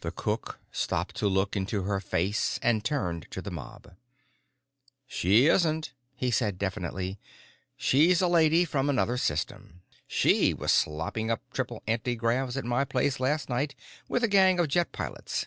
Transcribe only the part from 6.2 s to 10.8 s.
said definitely. "She's a lady from another system. She was